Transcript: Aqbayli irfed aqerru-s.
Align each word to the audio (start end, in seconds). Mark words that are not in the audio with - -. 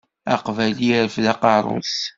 Aqbayli 0.33 0.89
irfed 1.01 1.25
aqerru-s. 1.33 1.95